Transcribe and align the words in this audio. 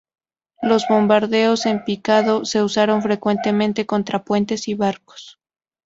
Los 0.63 0.87
bombarderos 0.87 1.67
en 1.67 1.83
picado 1.85 2.43
se 2.43 2.63
usaron 2.63 3.03
frecuentemente 3.03 3.85
contra 3.85 4.23
puentes 4.25 4.67
y 4.67 4.73
barcos. 4.73 5.39